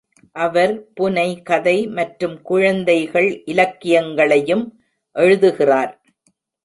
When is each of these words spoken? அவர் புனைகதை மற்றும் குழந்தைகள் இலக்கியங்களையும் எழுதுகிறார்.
அவர் 0.35 0.71
புனைகதை 0.93 1.75
மற்றும் 1.89 2.35
குழந்தைகள் 2.41 3.29
இலக்கியங்களையும் 3.45 4.65
எழுதுகிறார். 5.15 5.93